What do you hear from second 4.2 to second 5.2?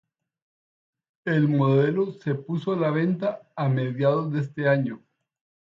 de ese año.